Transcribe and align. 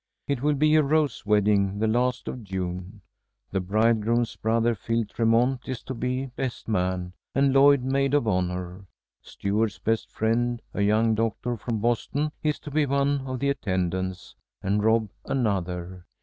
It 0.27 0.41
will 0.41 0.55
be 0.55 0.73
a 0.73 0.81
rose 0.81 1.27
wedding, 1.27 1.77
the 1.77 1.85
last 1.85 2.27
of 2.27 2.43
June. 2.43 3.01
The 3.51 3.59
bridegroom's 3.59 4.35
brother, 4.35 4.73
Phil 4.73 5.05
Tremont, 5.05 5.59
is 5.67 5.83
to 5.83 5.93
be 5.93 6.25
best 6.35 6.67
man, 6.67 7.13
and 7.35 7.53
Lloyd 7.53 7.83
maid 7.83 8.15
of 8.15 8.27
honor. 8.27 8.87
Stuart's 9.21 9.77
best 9.77 10.09
friend, 10.09 10.59
a 10.73 10.81
young 10.81 11.13
doctor 11.13 11.55
from 11.55 11.81
Boston, 11.81 12.31
is 12.41 12.57
to 12.61 12.71
be 12.71 12.87
one 12.87 13.27
of 13.27 13.37
the 13.37 13.49
attendants, 13.49 14.33
and 14.63 14.83
Rob 14.83 15.11
another. 15.25 16.07